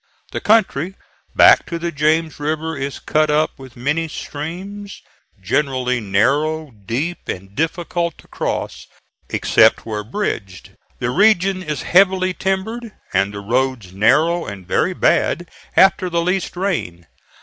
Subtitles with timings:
[0.31, 0.95] The country
[1.35, 4.99] back to the James River is cut up with many streams,
[5.39, 8.87] generally narrow, deep, and difficult to cross
[9.29, 10.71] except where bridged.
[10.97, 16.57] The region is heavily timbered, and the roads narrow, and very bad after the least
[16.57, 17.05] rain.